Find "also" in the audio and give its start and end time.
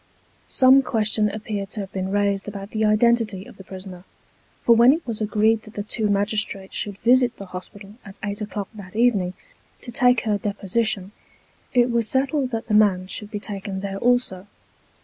13.99-14.47